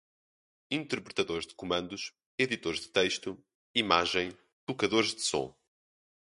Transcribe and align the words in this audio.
interpretadores 0.77 1.45
de 1.49 1.53
comandos, 1.53 2.11
editores 2.35 2.79
de 2.81 2.87
texto, 2.89 3.37
imagem, 3.75 4.35
tocadores 4.65 5.13
de 5.13 5.21
som 5.21 5.55